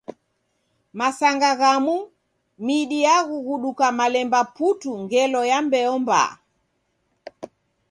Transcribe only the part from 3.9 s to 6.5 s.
malemba putu ngelo ya mbeo mbaha.